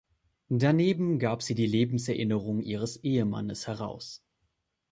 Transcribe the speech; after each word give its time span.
Daneben 0.49 1.19
gab 1.19 1.43
sie 1.43 1.53
die 1.53 1.67
Lebenserinnerungen 1.67 2.63
ihres 2.63 2.97
Ehemanns 3.03 3.67
heraus. 3.67 4.23